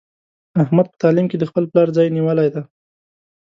احمد 0.63 0.87
په 0.91 0.97
تعلیم 1.03 1.25
کې 1.29 1.37
د 1.39 1.43
خپل 1.49 1.63
پلار 1.71 1.87
ځای 1.97 2.07
نیولی 2.15 2.47
دی. 2.53 2.61